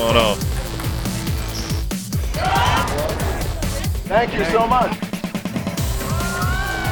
[0.00, 0.36] going on.
[4.08, 4.98] Thank you so much.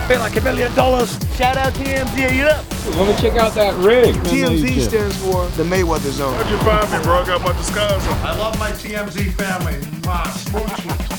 [0.06, 1.18] Pay like a million dollars.
[1.36, 2.64] Shout out TMZ, are you up?
[2.96, 4.14] Let me check out that rig.
[4.14, 6.34] TMZ stands for the Mayweather Zone.
[6.34, 7.20] How'd you find me, bro?
[7.20, 8.18] I got my disguise on.
[8.18, 9.78] I love my TMZ family.
[10.06, 11.14] My smooches.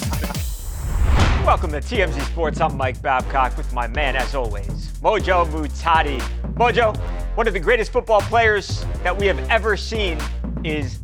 [1.45, 2.61] Welcome to TMZ Sports.
[2.61, 6.19] I'm Mike Babcock with my man, as always, Mojo Muhtadi.
[6.53, 6.95] Mojo,
[7.35, 10.19] one of the greatest football players that we have ever seen
[10.63, 10.99] is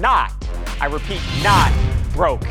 [0.00, 0.32] not,
[0.80, 1.72] I repeat, not
[2.12, 2.42] broke.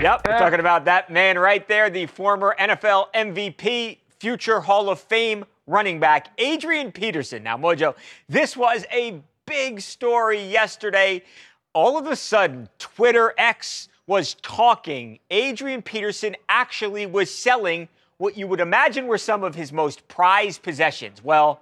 [0.00, 5.44] Yep, talking about that man right there, the former NFL MVP, future Hall of Fame
[5.66, 7.42] running back, Adrian Peterson.
[7.42, 7.94] Now, Mojo,
[8.28, 11.22] this was a big story yesterday.
[11.72, 15.18] All of a sudden, Twitter X was talking.
[15.30, 20.62] Adrian Peterson actually was selling what you would imagine were some of his most prized
[20.62, 21.22] possessions.
[21.22, 21.60] Well,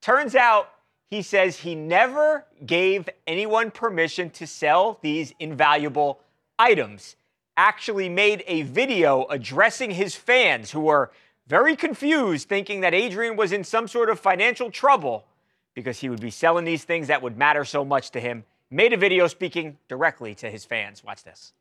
[0.00, 0.71] turns out
[1.12, 6.20] he says he never gave anyone permission to sell these invaluable
[6.58, 7.16] items.
[7.54, 11.12] Actually, made a video addressing his fans who were
[11.46, 15.26] very confused, thinking that Adrian was in some sort of financial trouble
[15.74, 18.44] because he would be selling these things that would matter so much to him.
[18.70, 21.04] Made a video speaking directly to his fans.
[21.04, 21.52] Watch this.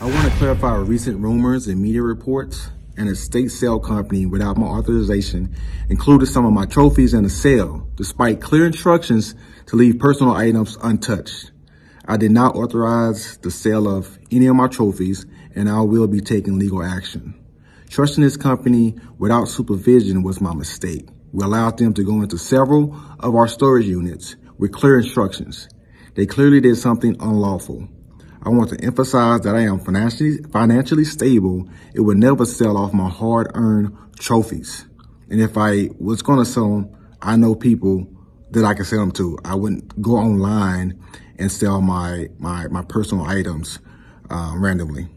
[0.00, 2.70] I want to clarify recent rumors and media reports.
[2.98, 5.54] An estate sale company without my authorization
[5.90, 9.34] included some of my trophies in the sale, despite clear instructions
[9.66, 11.50] to leave personal items untouched.
[12.06, 16.20] I did not authorize the sale of any of my trophies, and I will be
[16.20, 17.34] taking legal action.
[17.90, 21.06] Trusting this company without supervision was my mistake.
[21.32, 25.68] We allowed them to go into several of our storage units with clear instructions.
[26.14, 27.88] They clearly did something unlawful.
[28.42, 31.68] I want to emphasize that I am financially, financially stable.
[31.94, 34.86] It would never sell off my hard earned trophies.
[35.28, 38.06] And if I was going to sell them, I know people
[38.50, 39.38] that I can sell them to.
[39.44, 41.02] I wouldn't go online
[41.38, 43.78] and sell my, my, my personal items
[44.30, 45.08] uh, randomly.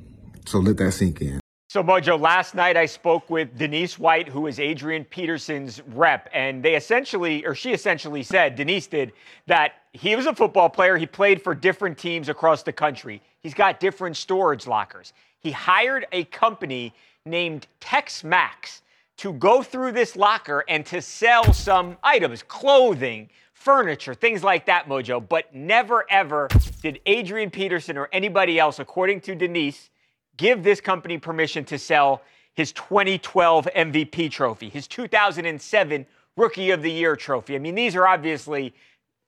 [0.46, 1.40] So let that sink in.
[1.72, 6.64] So, Mojo, last night I spoke with Denise White, who is Adrian Peterson's rep, and
[6.64, 9.14] they essentially, or she essentially said, Denise did,
[9.46, 10.98] that he was a football player.
[10.98, 13.22] He played for different teams across the country.
[13.42, 15.14] He's got different storage lockers.
[15.42, 16.92] He hired a company
[17.24, 18.82] named Tex Max
[19.18, 24.88] to go through this locker and to sell some items, clothing, furniture, things like that,
[24.88, 25.24] Mojo.
[25.30, 26.48] But never, ever
[26.82, 29.92] did Adrian Peterson or anybody else, according to Denise,
[30.40, 32.24] give this company permission to sell
[32.56, 36.06] his 2012 MVP trophy, his 2007
[36.36, 37.56] Rookie of the Year trophy.
[37.56, 38.74] I mean, these are obviously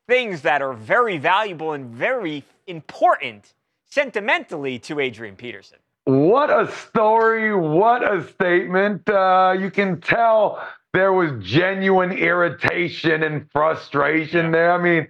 [0.08, 3.54] things that are very valuable and very important
[3.90, 5.78] sentimentally to Adrian Peterson.
[6.06, 7.54] What a story.
[7.54, 9.08] What a statement.
[9.08, 14.52] Uh, you can tell there was genuine irritation and frustration yeah.
[14.52, 14.72] there.
[14.72, 15.08] I mean,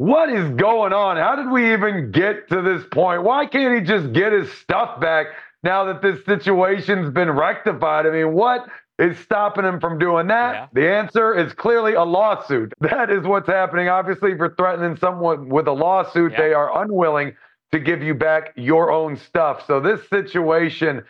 [0.00, 1.18] what is going on?
[1.18, 3.22] How did we even get to this point?
[3.22, 5.26] Why can't he just get his stuff back
[5.62, 8.06] now that this situation's been rectified?
[8.06, 8.64] I mean, what
[8.98, 10.54] is stopping him from doing that?
[10.54, 10.66] Yeah.
[10.72, 12.72] The answer is clearly a lawsuit.
[12.80, 13.90] That is what's happening.
[13.90, 16.40] Obviously, for threatening someone with a lawsuit, yeah.
[16.40, 17.36] they are unwilling
[17.72, 19.66] to give you back your own stuff.
[19.66, 21.02] So this situation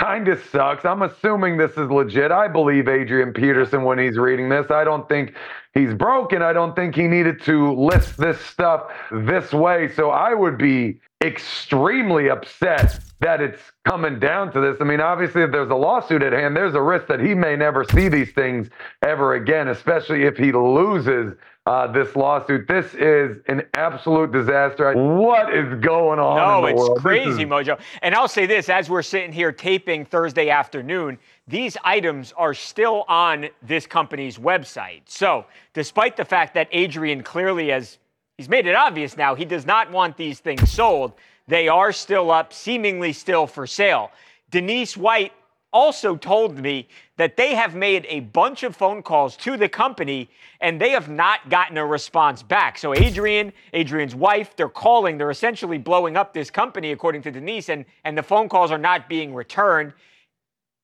[0.00, 0.84] kind of sucks.
[0.84, 2.32] I'm assuming this is legit.
[2.32, 4.70] I believe Adrian Peterson when he's reading this.
[4.70, 5.34] I don't think
[5.72, 6.42] he's broken.
[6.42, 9.88] I don't think he needed to list this stuff this way.
[9.94, 14.76] So I would be extremely upset that it's coming down to this.
[14.80, 17.56] I mean, obviously, if there's a lawsuit at hand, there's a risk that he may
[17.56, 18.68] never see these things
[19.02, 21.32] ever again, especially if he loses
[21.66, 22.68] uh, this lawsuit.
[22.68, 24.92] This is an absolute disaster.
[24.92, 26.36] What is going on?
[26.36, 26.98] No, it's world?
[26.98, 27.78] crazy, is- Mojo.
[28.02, 33.04] And I'll say this as we're sitting here taping Thursday afternoon, these items are still
[33.08, 35.02] on this company's website.
[35.06, 37.98] So, despite the fact that Adrian clearly has
[38.36, 41.12] he's made it obvious now he does not want these things sold,
[41.48, 44.10] they are still up, seemingly still for sale.
[44.50, 45.32] Denise White
[45.74, 50.30] also told me that they have made a bunch of phone calls to the company
[50.60, 52.78] and they have not gotten a response back.
[52.78, 57.68] So Adrian, Adrian's wife, they're calling, they're essentially blowing up this company according to Denise
[57.68, 59.92] and and the phone calls are not being returned.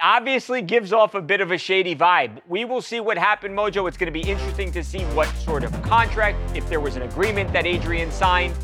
[0.02, 2.40] Obviously gives off a bit of a shady vibe.
[2.48, 3.86] We will see what happened, Mojo.
[3.86, 7.02] It's going to be interesting to see what sort of contract, if there was an
[7.02, 8.54] agreement that Adrian signed.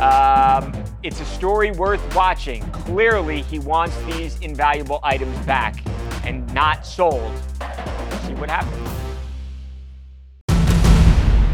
[0.00, 0.72] Um,
[1.02, 2.62] it's a story worth watching.
[2.70, 5.82] Clearly, he wants these invaluable items back
[6.24, 7.32] and not sold.
[7.60, 8.88] Let's see what happens.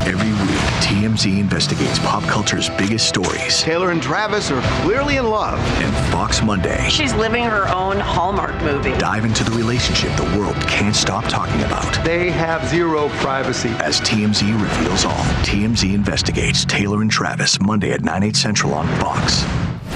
[0.07, 0.54] Every week,
[0.85, 3.63] TMZ investigates pop culture's biggest stories.
[3.63, 5.59] Taylor and Travis are clearly in love.
[5.81, 6.87] And Fox Monday.
[6.91, 8.93] She's living her own Hallmark movie.
[8.99, 12.05] Dive into the relationship the world can't stop talking about.
[12.05, 13.71] They have zero privacy.
[13.81, 18.87] As TMZ reveals all, TMZ investigates Taylor and Travis Monday at 9, 8 central on
[19.01, 19.43] Fox.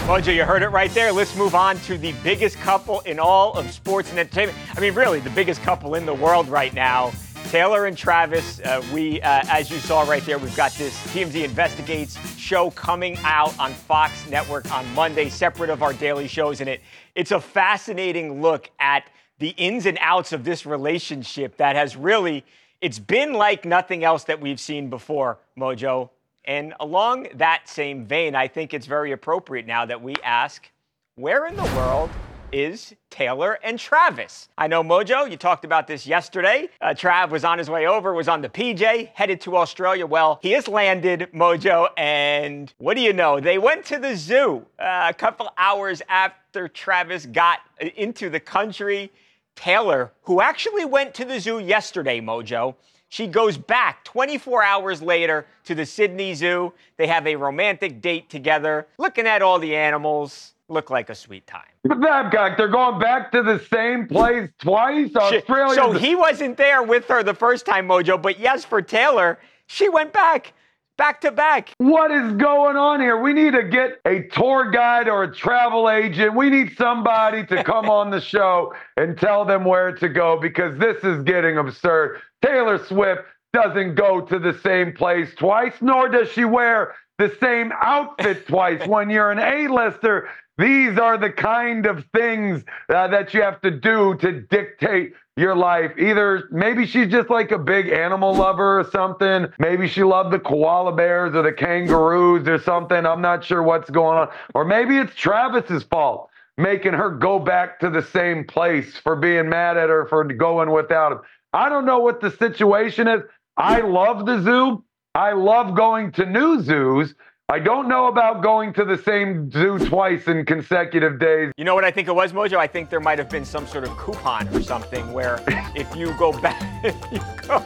[0.06, 1.12] Mojo, you heard it right there.
[1.12, 4.56] Let's move on to the biggest couple in all of sports and entertainment.
[4.75, 7.12] I mean, really, the biggest couple in the world right now.
[7.48, 11.44] Taylor and Travis, uh, we, uh, as you saw right there, we've got this TMZ
[11.44, 16.60] Investigates show coming out on Fox Network on Monday, separate of our daily shows.
[16.60, 16.82] And it,
[17.14, 19.08] it's a fascinating look at
[19.38, 22.44] the ins and outs of this relationship that has really,
[22.82, 26.10] it's been like nothing else that we've seen before, Mojo.
[26.44, 30.70] And along that same vein, I think it's very appropriate now that we ask,
[31.14, 32.10] where in the world
[32.52, 34.48] is Taylor and Travis.
[34.56, 36.68] I know Mojo, you talked about this yesterday.
[36.80, 40.06] Uh, Trav was on his way over, was on the PJ, headed to Australia.
[40.06, 43.40] Well, he has landed, Mojo, and what do you know?
[43.40, 47.60] They went to the zoo uh, a couple hours after Travis got
[47.96, 49.12] into the country.
[49.54, 52.76] Taylor, who actually went to the zoo yesterday, Mojo,
[53.08, 56.72] she goes back 24 hours later to the Sydney Zoo.
[56.96, 60.52] They have a romantic date together, looking at all the animals.
[60.68, 61.62] Look like a sweet time.
[61.84, 65.14] But Babcock, they're going back to the same place twice.
[65.16, 65.74] Australia.
[65.74, 68.20] So he wasn't there with her the first time, Mojo.
[68.20, 70.52] But yes, for Taylor, she went back
[70.98, 71.72] back to back.
[71.78, 73.18] What is going on here?
[73.18, 76.34] We need to get a tour guide or a travel agent.
[76.34, 80.76] We need somebody to come on the show and tell them where to go because
[80.78, 82.20] this is getting absurd.
[82.44, 83.22] Taylor Swift
[83.54, 88.80] doesn't go to the same place twice, nor does she wear the same outfit twice.
[88.86, 90.28] When you're an A-lister,
[90.58, 95.55] these are the kind of things uh, that you have to do to dictate your
[95.55, 95.93] life.
[95.96, 99.46] Either maybe she's just like a big animal lover or something.
[99.60, 103.06] Maybe she loved the koala bears or the kangaroos or something.
[103.06, 104.28] I'm not sure what's going on.
[104.55, 109.49] Or maybe it's Travis's fault making her go back to the same place for being
[109.49, 111.20] mad at her for going without him.
[111.52, 113.22] I don't know what the situation is.
[113.56, 114.84] I love the zoo.
[115.14, 117.14] I love going to new zoos.
[117.50, 121.50] I don't know about going to the same zoo twice in consecutive days.
[121.56, 122.58] You know what I think it was, Mojo?
[122.58, 125.42] I think there might have been some sort of coupon or something where
[125.74, 127.64] if you go back, if you go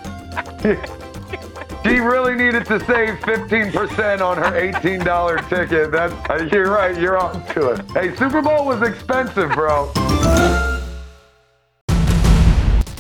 [1.82, 5.90] She really needed to save 15% on her $18 ticket.
[5.90, 7.90] That's uh, you're right, you're on to it.
[7.90, 9.87] Hey, Super Bowl was expensive, bro.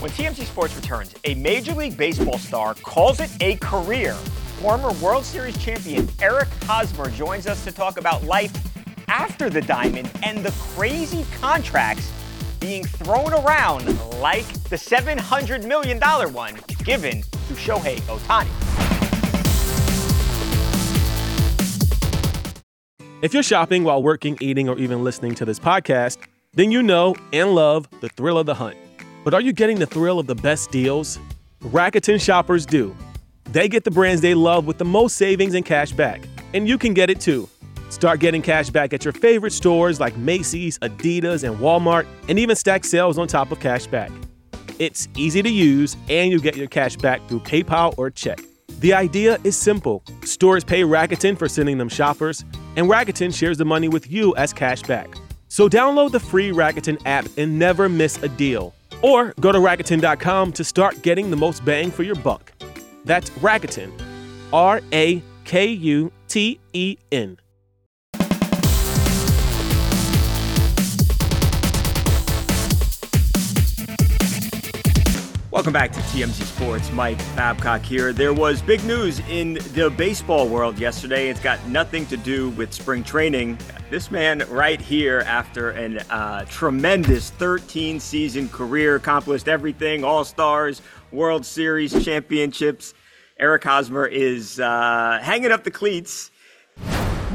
[0.00, 4.16] When TMZ Sports returns, a Major League Baseball star calls it a career
[4.62, 8.52] former World Series champion Eric Hosmer joins us to talk about life
[9.08, 12.12] after the diamond and the crazy contracts
[12.60, 13.84] being thrown around
[14.20, 15.98] like the $700 million
[16.32, 16.54] one
[16.84, 18.52] given to Shohei Ohtani.
[23.20, 26.18] If you're shopping while working, eating, or even listening to this podcast,
[26.54, 28.76] then you know and love the thrill of the hunt.
[29.24, 31.18] But are you getting the thrill of the best deals?
[31.64, 32.94] Rakuten shoppers do.
[33.52, 36.26] They get the brands they love with the most savings and cash back.
[36.54, 37.46] And you can get it too.
[37.90, 42.56] Start getting cash back at your favorite stores like Macy's, Adidas, and Walmart, and even
[42.56, 44.10] stack sales on top of cash back.
[44.78, 48.40] It's easy to use, and you get your cash back through PayPal or check.
[48.80, 52.46] The idea is simple stores pay Rakuten for sending them shoppers,
[52.76, 55.14] and Rakuten shares the money with you as cash back.
[55.48, 58.74] So download the free Rakuten app and never miss a deal.
[59.02, 62.50] Or go to Rakuten.com to start getting the most bang for your buck.
[63.04, 63.90] That's Rakuten.
[64.52, 67.38] R A K U T E N.
[75.62, 76.90] Welcome back to TMZ Sports.
[76.90, 78.12] Mike Babcock here.
[78.12, 81.28] There was big news in the baseball world yesterday.
[81.28, 83.56] It's got nothing to do with spring training.
[83.88, 90.82] This man right here, after a uh, tremendous 13 season career, accomplished everything All Stars,
[91.12, 92.92] World Series, championships.
[93.38, 96.32] Eric Hosmer is uh, hanging up the cleats.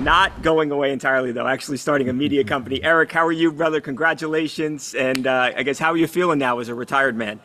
[0.01, 2.83] Not going away entirely, though, actually starting a media company.
[2.83, 3.79] Eric, how are you, brother?
[3.79, 4.95] Congratulations.
[4.95, 7.39] And uh, I guess, how are you feeling now as a retired man?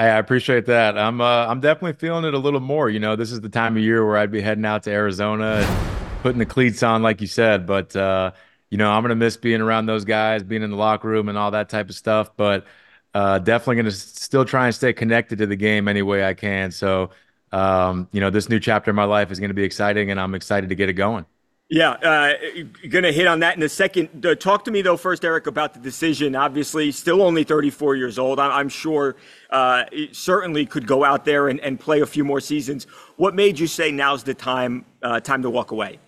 [0.00, 0.96] Hey, I appreciate that.
[0.96, 2.88] I'm uh, I'm definitely feeling it a little more.
[2.88, 5.62] You know, this is the time of year where I'd be heading out to Arizona
[5.62, 7.66] and putting the cleats on, like you said.
[7.66, 8.30] But uh,
[8.70, 11.36] you know, I'm gonna miss being around those guys, being in the locker room, and
[11.36, 12.34] all that type of stuff.
[12.34, 12.64] But
[13.12, 16.70] uh, definitely gonna still try and stay connected to the game any way I can.
[16.70, 17.10] So,
[17.52, 20.34] um, you know, this new chapter in my life is gonna be exciting, and I'm
[20.34, 21.26] excited to get it going.
[21.72, 22.32] Yeah, uh,
[22.88, 24.26] going to hit on that in a second.
[24.26, 26.34] Uh, talk to me, though, first, Eric, about the decision.
[26.34, 28.40] Obviously, still only 34 years old.
[28.40, 29.14] I- am sure
[29.50, 32.88] uh, certainly could go out there and, and, play a few more seasons.
[33.18, 36.00] What made you say now's the time uh, time to walk away?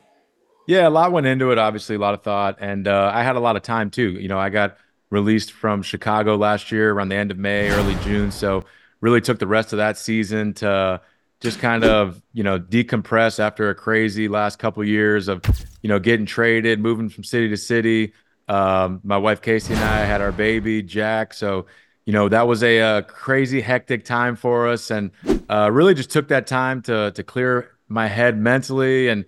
[0.67, 1.59] Yeah, a lot went into it.
[1.59, 4.11] Obviously, a lot of thought, and uh, I had a lot of time too.
[4.13, 4.79] You know, I got
[5.11, 8.65] released from Chicago last year around the end of May, early June, so
[9.01, 11.01] really took the rest of that season to
[11.43, 15.43] just kind of you know decompress after a crazy last couple years of
[15.83, 18.13] you know getting traded, moving from city to city.
[18.49, 21.67] Um, my wife Casey and I had our baby Jack, so
[22.07, 25.11] you know that was a, a crazy hectic time for us, and
[25.51, 29.25] uh, really just took that time to to clear my head mentally and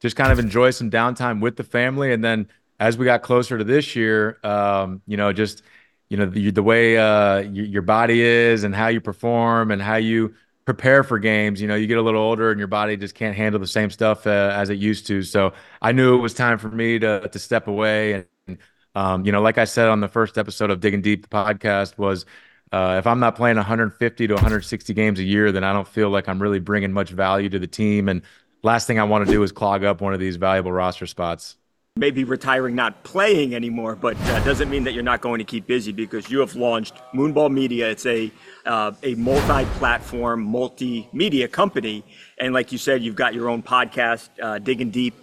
[0.00, 2.12] just kind of enjoy some downtime with the family.
[2.12, 2.48] And then
[2.80, 5.62] as we got closer to this year, um, you know, just
[6.08, 9.96] you know the, the way uh, your body is and how you perform and how
[9.96, 10.34] you
[10.68, 11.62] prepare for games.
[11.62, 13.88] You know, you get a little older and your body just can't handle the same
[13.88, 15.22] stuff uh, as it used to.
[15.22, 18.26] So I knew it was time for me to to step away.
[18.46, 18.58] And
[18.94, 21.96] um, you know, like I said on the first episode of Digging Deep, the podcast
[21.96, 22.26] was.
[22.70, 26.10] Uh, if I'm not playing 150 to 160 games a year, then I don't feel
[26.10, 28.10] like I'm really bringing much value to the team.
[28.10, 28.20] And
[28.62, 31.56] last thing I want to do is clog up one of these valuable roster spots
[31.98, 35.66] maybe retiring not playing anymore, but uh, doesn't mean that you're not going to keep
[35.66, 37.90] busy because you have launched Moonball Media.
[37.90, 38.30] It's a
[38.64, 42.04] uh, a multi-platform, multimedia company,
[42.38, 45.14] and like you said, you've got your own podcast, uh, Digging Deep.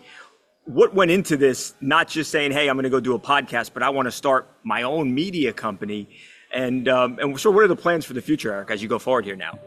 [0.65, 1.75] What went into this?
[1.81, 4.11] Not just saying, "Hey, I'm going to go do a podcast," but I want to
[4.11, 6.09] start my own media company.
[6.51, 8.99] And um, and so, what are the plans for the future, Eric, as you go
[8.99, 9.59] forward here now?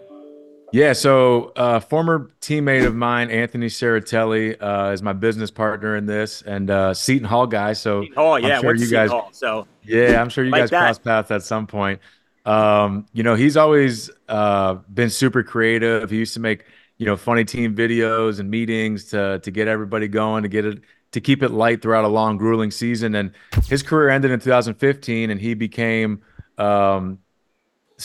[0.70, 6.04] Yeah, so uh, former teammate of mine, Anthony Seratelli, uh, is my business partner in
[6.04, 7.72] this, and uh, Seton Hall guy.
[7.72, 9.10] So, oh yeah, I'm sure you guys.
[9.10, 10.80] Hall, so yeah, I'm sure you like guys that.
[10.80, 12.00] cross paths at some point.
[12.44, 16.10] Um, you know, he's always uh, been super creative.
[16.10, 16.66] He used to make
[16.98, 20.80] you know funny team videos and meetings to to get everybody going, to get it
[21.12, 23.14] to keep it light throughout a long, grueling season.
[23.14, 23.32] And
[23.66, 26.20] his career ended in 2015, and he became
[26.58, 27.20] um,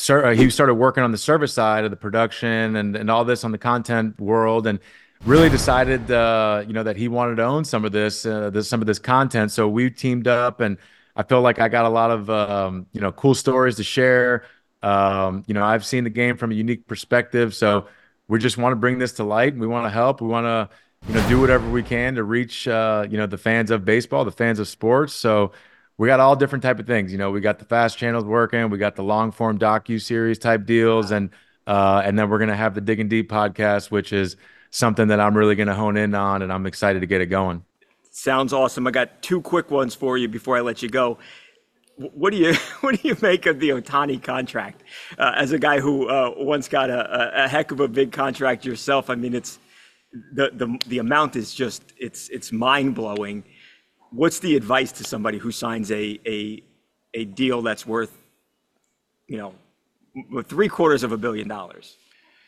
[0.10, 3.44] uh, he started working on the service side of the production and, and all this
[3.44, 4.80] on the content world and
[5.26, 8.68] really decided uh, you know that he wanted to own some of this, uh, this
[8.68, 9.52] some of this content.
[9.52, 10.78] So we teamed up and
[11.16, 14.46] i feel like i got a lot of um, you know cool stories to share.
[14.82, 17.56] Um, you know i've seen the game from a unique perspective.
[17.56, 17.88] So
[18.28, 19.56] we just want to bring this to light.
[19.56, 20.22] We want to help.
[20.22, 20.70] We want to
[21.08, 24.26] you know do whatever we can to reach uh, you know the fans of baseball
[24.26, 25.14] the fans of sports.
[25.14, 25.52] So
[25.98, 27.12] we got all different type of things.
[27.12, 30.40] You know, we got the fast channels working, we got the long form docu series
[30.40, 31.30] type deals, and
[31.68, 34.36] uh, and then we're gonna have the Digging Deep podcast, which is
[34.72, 37.64] something that I'm really gonna hone in on, and I'm excited to get it going.
[38.12, 38.86] Sounds awesome.
[38.88, 41.18] I got two quick ones for you before I let you go.
[41.96, 44.84] What do you what do you make of the Ohtani contract?
[45.18, 48.66] Uh, as a guy who uh, once got a, a heck of a big contract
[48.66, 49.60] yourself, I mean, it's
[50.34, 53.44] the the the amount is just it's it's mind blowing
[54.14, 56.64] what's the advice to somebody who signs a a
[57.14, 58.16] a deal that's worth,
[59.28, 59.54] you know,
[60.44, 61.98] three quarters of a billion dollars?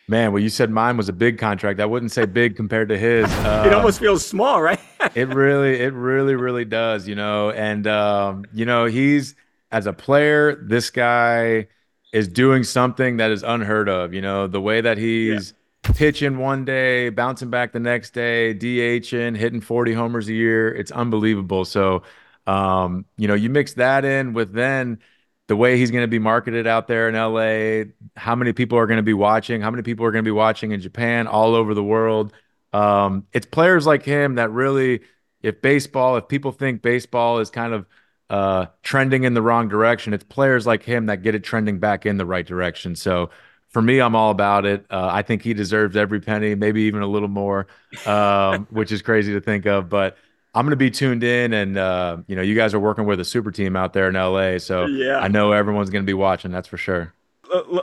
[0.07, 1.79] Man, well, you said mine was a big contract.
[1.79, 3.25] I wouldn't say big compared to his.
[3.25, 4.79] Uh, it almost feels small, right?
[5.15, 7.07] it really, it really, really does.
[7.07, 9.36] You know, and um, you know, he's
[9.72, 11.67] as a player, this guy
[12.13, 14.13] is doing something that is unheard of.
[14.13, 15.51] You know, the way that he's.
[15.51, 15.57] Yeah
[15.93, 20.73] pitching one day, bouncing back the next day, DHing, hitting 40 homers a year.
[20.73, 21.65] It's unbelievable.
[21.65, 22.03] So,
[22.47, 24.99] um, you know, you mix that in with then
[25.47, 28.87] the way he's going to be marketed out there in LA, how many people are
[28.87, 31.53] going to be watching, how many people are going to be watching in Japan, all
[31.53, 32.33] over the world.
[32.73, 35.01] Um, it's players like him that really,
[35.41, 37.85] if baseball, if people think baseball is kind of
[38.29, 42.05] uh, trending in the wrong direction, it's players like him that get it trending back
[42.05, 42.95] in the right direction.
[42.95, 43.29] So,
[43.75, 44.86] for me, I'm all about it.
[44.89, 47.67] Uh, I think he deserves every penny, maybe even a little more,
[48.05, 49.89] um, which is crazy to think of.
[49.89, 50.15] But
[50.53, 53.20] I'm going to be tuned in, and uh, you know, you guys are working with
[53.20, 55.17] a super team out there in LA, so yeah.
[55.17, 56.51] I know everyone's going to be watching.
[56.51, 57.13] That's for sure.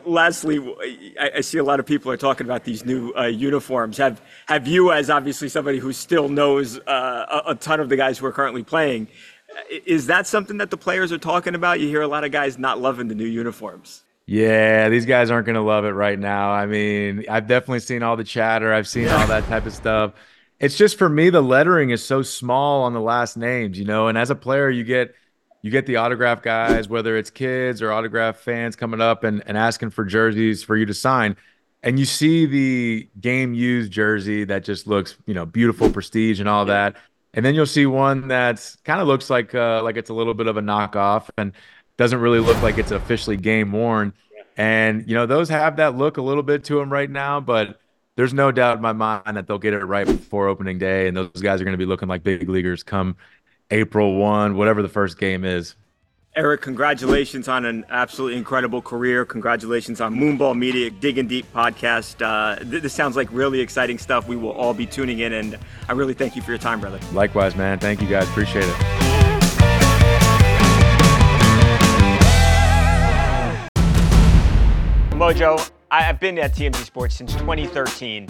[0.06, 0.60] lastly,
[1.20, 3.98] I, I, see a lot of people are talking about these new uh, uniforms.
[3.98, 7.98] Have have you, as obviously somebody who still knows uh, a, a ton of the
[7.98, 9.08] guys who are currently playing,
[9.84, 11.80] is that something that the players are talking about?
[11.80, 14.04] You hear a lot of guys not loving the new uniforms.
[14.32, 16.52] Yeah, these guys aren't going to love it right now.
[16.52, 20.14] I mean, I've definitely seen all the chatter, I've seen all that type of stuff.
[20.58, 24.08] It's just for me, the lettering is so small on the last names, you know.
[24.08, 25.14] And as a player, you get
[25.60, 29.58] you get the autograph guys, whether it's kids or autograph fans coming up and, and
[29.58, 31.36] asking for jerseys for you to sign.
[31.82, 36.48] And you see the game used jersey that just looks, you know, beautiful, prestige, and
[36.48, 36.96] all that.
[37.34, 40.32] And then you'll see one that's kind of looks like uh, like it's a little
[40.32, 41.28] bit of a knockoff.
[41.36, 41.52] And
[41.96, 44.12] doesn't really look like it's officially game worn.
[44.56, 47.80] And you know, those have that look a little bit to them right now, but
[48.16, 51.16] there's no doubt in my mind that they'll get it right before opening day, and
[51.16, 53.16] those guys are going to be looking like big leaguers come
[53.70, 55.74] April one, whatever the first game is.
[56.34, 59.26] Eric, congratulations on an absolutely incredible career.
[59.26, 62.22] Congratulations on Moonball Media Digging Deep podcast.
[62.24, 64.26] Uh, th- this sounds like really exciting stuff.
[64.26, 65.58] We will all be tuning in, and
[65.88, 67.00] I really thank you for your time, brother.
[67.12, 67.78] Likewise, man.
[67.78, 68.26] Thank you guys.
[68.28, 69.01] Appreciate it.
[75.22, 78.26] Mojo, I've been at TMZ Sports since 2013.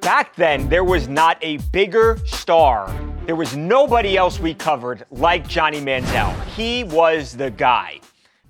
[0.00, 2.90] Back then, there was not a bigger star.
[3.26, 6.34] There was nobody else we covered like Johnny Manziel.
[6.46, 8.00] He was the guy.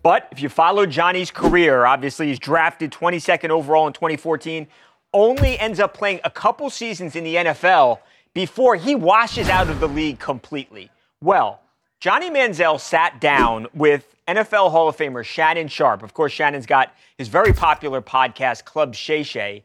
[0.04, 4.68] But if you follow Johnny's career, obviously he's drafted 22nd overall in 2014,
[5.12, 7.98] only ends up playing a couple seasons in the NFL
[8.34, 10.92] before he washes out of the league completely.
[11.20, 11.60] Well,
[12.04, 16.02] Johnny Manziel sat down with NFL Hall of Famer Shannon Sharpe.
[16.02, 19.64] Of course, Shannon's got his very popular podcast, Club Shay Shay.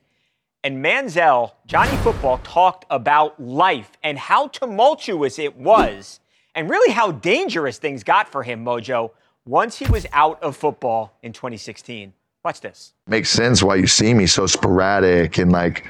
[0.63, 6.21] And Manziel, Johnny Football, talked about life and how tumultuous it was,
[6.55, 9.11] and really how dangerous things got for him, Mojo,
[9.45, 12.13] once he was out of football in 2016.
[12.45, 12.93] Watch this.
[13.05, 15.85] Makes sense why you see me so sporadic and like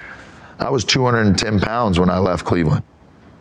[0.58, 2.84] I was 210 pounds when I left Cleveland.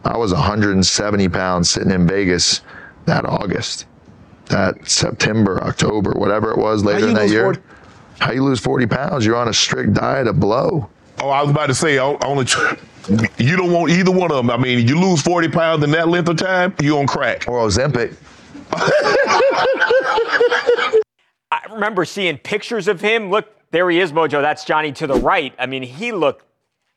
[0.04, 2.60] I was 170 pounds sitting in Vegas
[3.08, 3.86] that August,
[4.46, 7.44] that September, October, whatever it was later in that year.
[7.44, 7.60] 40?
[8.20, 9.26] How you lose 40 pounds?
[9.26, 10.88] You're on a strict diet of blow.
[11.20, 12.46] Oh, I was about to say, only
[13.38, 14.50] you don't want either one of them.
[14.50, 17.46] I mean, you lose 40 pounds in that length of time, you on crack.
[17.48, 18.14] Or Ozempic.
[21.50, 23.30] I remember seeing pictures of him.
[23.30, 24.42] Look, there he is, Mojo.
[24.42, 25.54] That's Johnny to the right.
[25.58, 26.44] I mean, he looked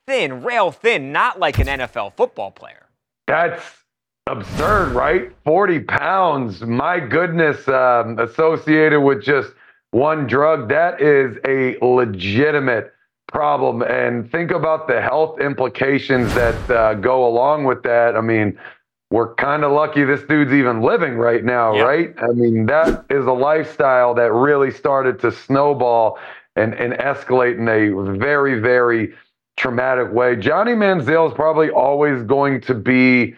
[0.05, 2.87] thin, rail thin, not like an NFL football player.
[3.27, 3.63] That's
[4.27, 5.31] absurd, right?
[5.45, 6.61] 40 pounds.
[6.61, 9.51] My goodness, um, associated with just
[9.91, 10.69] one drug.
[10.69, 12.93] That is a legitimate
[13.27, 13.81] problem.
[13.81, 18.15] And think about the health implications that uh, go along with that.
[18.15, 18.57] I mean,
[19.09, 21.85] we're kind of lucky this dude's even living right now, yep.
[21.85, 22.13] right?
[22.17, 26.17] I mean, that is a lifestyle that really started to snowball
[26.55, 29.13] and, and escalate in a very, very
[29.57, 30.35] traumatic way.
[30.35, 33.35] Johnny Manziel is probably always going to be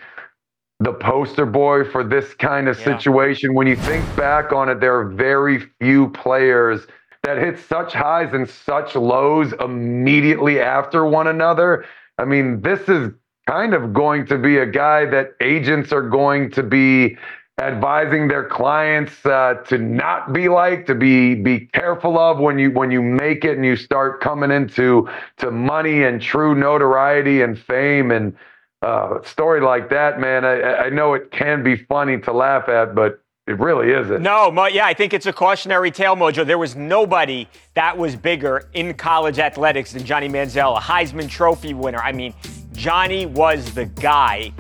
[0.84, 2.98] the poster boy for this kind of yeah.
[2.98, 3.54] situation.
[3.54, 6.86] When you think back on it, there are very few players
[7.24, 11.86] that hit such highs and such lows immediately after one another.
[12.18, 13.12] I mean, this is
[13.48, 17.18] kind of going to be a guy that agents are going to be
[17.62, 22.72] advising their clients uh, to not be like to be be careful of when you
[22.72, 27.60] when you make it and you start coming into to money and true notoriety and
[27.60, 28.36] fame and
[28.84, 32.94] uh, story like that man I, I know it can be funny to laugh at
[32.94, 34.24] but it really isn't.
[34.24, 36.46] No, Mo, yeah, I think it's a cautionary tale, Mojo.
[36.46, 41.74] There was nobody that was bigger in college athletics than Johnny Manziel, a Heisman Trophy
[41.74, 42.00] winner.
[42.00, 42.34] I mean,
[42.72, 44.54] Johnny was the guy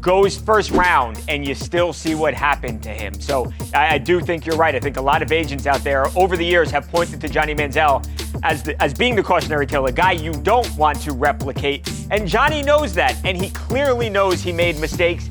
[0.00, 3.12] goes first round and you still see what happened to him.
[3.20, 4.72] So I, I, do think you're right.
[4.72, 7.56] I think a lot of agents out there over the years have pointed to Johnny
[7.56, 8.06] Manziel
[8.46, 11.90] as, the, as being the cautionary tale, a guy you don't want to replicate.
[12.12, 15.28] And Johnny knows that, and he clearly knows he made mistakes.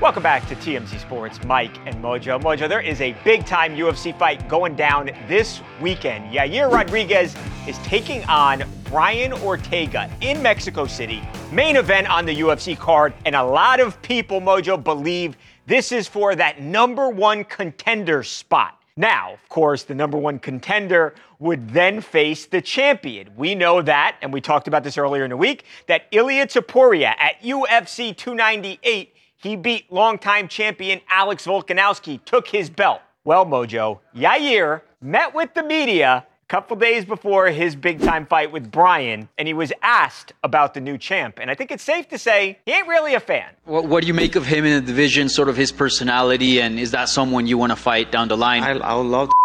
[0.00, 2.40] Welcome back to TMZ Sports, Mike and Mojo.
[2.42, 6.34] Mojo, there is a big time UFC fight going down this weekend.
[6.34, 7.36] Yair Rodriguez
[7.68, 11.22] is taking on Brian Ortega in Mexico City.
[11.52, 16.08] Main event on the UFC card, and a lot of people, Mojo, believe this is
[16.08, 18.80] for that number one contender spot.
[18.96, 23.28] Now, of course, the number one contender would then face the champion.
[23.36, 27.14] We know that, and we talked about this earlier in the week, that Ilia Topuria
[27.18, 33.00] at UFC 298 he beat longtime champion Alex Volkanovski, took his belt.
[33.24, 38.70] Well, Mojo, Yair met with the media couple days before his big time fight with
[38.70, 41.38] Brian, and he was asked about the new champ.
[41.40, 43.48] And I think it's safe to say he ain't really a fan.
[43.64, 46.78] What, what do you make of him in the division, sort of his personality, and
[46.78, 48.62] is that someone you want to fight down the line?
[48.62, 49.34] I, I would love to.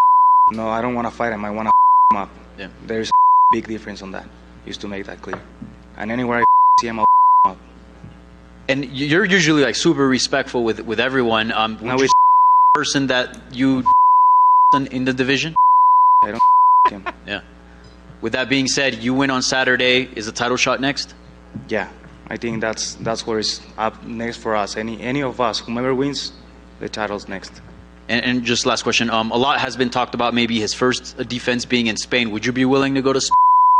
[0.51, 1.45] No, I don't want to fight him.
[1.45, 1.71] I want to
[2.11, 2.29] him up.
[2.57, 2.67] Yeah.
[2.85, 3.13] There's a
[3.51, 4.27] big difference on that,
[4.65, 5.39] just to make that clear.
[5.97, 6.43] And anywhere I
[6.81, 7.05] see him, I'll
[7.45, 7.57] up.
[8.67, 11.51] and you're usually like super respectful with with everyone.
[11.53, 12.11] Um, no, which
[12.73, 13.83] person that you
[14.91, 15.55] in the division?
[16.23, 16.41] I don't
[16.89, 17.05] him.
[17.25, 17.41] Yeah.
[18.21, 20.09] With that being said, you win on Saturday.
[20.15, 21.13] Is the title shot next?
[21.67, 21.89] Yeah,
[22.29, 24.77] I think that's that's where it's up next for us.
[24.77, 26.31] Any any of us, whomever wins,
[26.79, 27.61] the title's next.
[28.07, 29.09] And, and just last question.
[29.09, 32.31] Um, a lot has been talked about maybe his first defense being in Spain.
[32.31, 33.35] Would you be willing to go to Spain?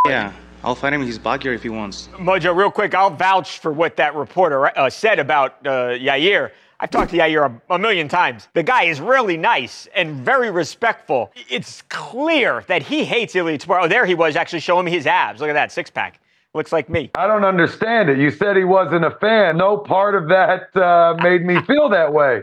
[0.08, 0.32] Yeah,
[0.64, 2.08] I'll fight him in his backyard if he wants.
[2.14, 6.50] Mojo, real quick, I'll vouch for what that reporter uh, said about uh, Yair.
[6.82, 8.48] I've talked to Yair a, a, million times.
[8.54, 11.30] The guy is really nice and very respectful.
[11.48, 13.84] It's clear that he hates Ilia Topuria.
[13.84, 15.40] Oh, there he was actually showing me his abs.
[15.40, 16.18] Look at that six pack.
[16.54, 17.12] Looks like me.
[17.14, 18.18] I don't understand it.
[18.18, 19.58] You said he wasn't a fan.
[19.58, 22.42] No part of that uh, made me feel that way.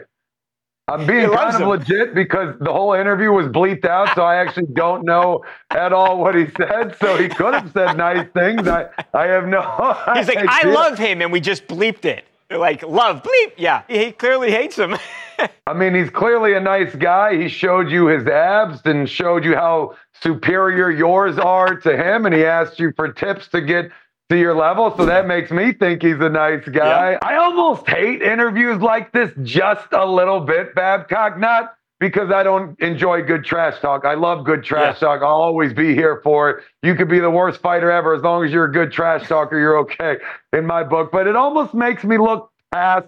[0.88, 1.68] I'm being kind of him.
[1.68, 6.18] legit because the whole interview was bleeped out, so I actually don't know at all
[6.18, 6.96] what he said.
[7.00, 8.68] So he could have said nice things.
[8.68, 9.62] I, I have no.
[10.16, 12.26] He's like, I love him, and we just bleeped it.
[12.58, 13.54] Like love bleep.
[13.58, 14.98] Yeah, he clearly hates him.
[15.68, 17.40] I mean, he's clearly a nice guy.
[17.40, 22.34] He showed you his abs and showed you how superior yours are to him, and
[22.34, 23.92] he asked you for tips to get
[24.30, 24.96] to your level.
[24.98, 27.18] So that makes me think he's a nice guy.
[27.22, 31.38] I almost hate interviews like this just a little bit, Babcock.
[31.38, 34.06] Not because I don't enjoy good trash talk.
[34.06, 35.22] I love good trash talk.
[35.22, 36.64] I'll always be here for it.
[36.82, 39.60] You could be the worst fighter ever as long as you're a good trash talker.
[39.60, 40.18] You're okay
[40.54, 41.12] in my book.
[41.12, 43.08] But it almost makes me look past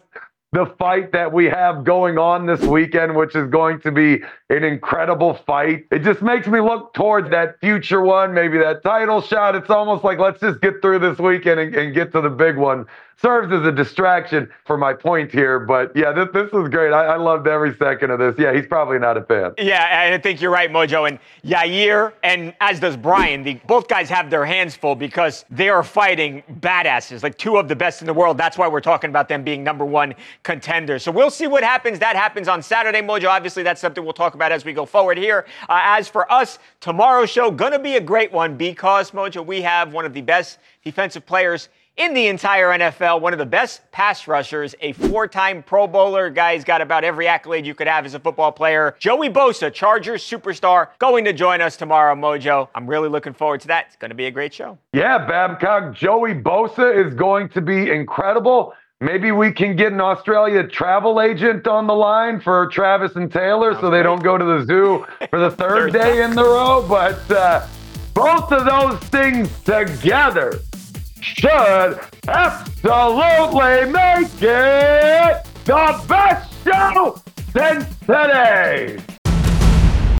[0.54, 4.66] the fight that we have going on this weekend, which is going to be an
[4.66, 5.86] incredible fight.
[5.92, 9.56] It just makes me look towards that future one, maybe that title shot.
[9.56, 12.58] It's almost like let's just get through this weekend and, and get to the big
[12.58, 12.86] one.
[13.22, 16.92] Serves as a distraction for my point here, but yeah, this, this is great.
[16.92, 18.34] I, I loved every second of this.
[18.40, 19.54] Yeah, he's probably not a fan.
[19.60, 21.08] Yeah, I think you're right, Mojo.
[21.08, 25.70] And Yair, and as does Brian, the, both guys have their hands full because they
[25.70, 28.40] are fighting badasses, like two of the best in the world.
[28.40, 31.04] That's why we're talking about them being number one contenders.
[31.04, 32.00] So we'll see what happens.
[32.00, 33.30] That happens on Saturday, Mojo.
[33.30, 35.46] Obviously, that's something we'll talk about as we go forward here.
[35.70, 39.94] Uh, as for us, tomorrow's show gonna be a great one because Mojo, we have
[39.94, 44.28] one of the best defensive players in the entire NFL, one of the best pass
[44.28, 46.30] rushers, a four time Pro Bowler.
[46.30, 48.96] Guy's got about every accolade you could have as a football player.
[49.00, 52.70] Joey Bosa, Chargers superstar, going to join us tomorrow, Mojo.
[52.74, 53.88] I'm really looking forward to that.
[53.88, 54.78] It's going to be a great show.
[54.94, 58.74] Yeah, Babcock, Joey Bosa is going to be incredible.
[59.02, 63.74] Maybe we can get an Australia travel agent on the line for Travis and Taylor
[63.82, 66.86] so they don't go to the zoo for the third day in the row.
[66.88, 67.66] But uh,
[68.14, 70.62] both of those things together
[71.22, 77.22] should absolutely make it the best show
[77.54, 78.98] since today.